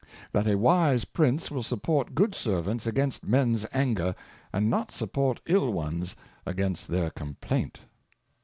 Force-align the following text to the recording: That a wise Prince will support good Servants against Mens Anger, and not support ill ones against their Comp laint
That 0.31 0.47
a 0.47 0.57
wise 0.57 1.05
Prince 1.05 1.51
will 1.51 1.61
support 1.61 2.15
good 2.15 2.33
Servants 2.33 2.87
against 2.87 3.23
Mens 3.27 3.67
Anger, 3.71 4.15
and 4.51 4.67
not 4.67 4.89
support 4.91 5.39
ill 5.45 5.71
ones 5.71 6.15
against 6.47 6.87
their 6.87 7.11
Comp 7.11 7.45
laint 7.51 7.81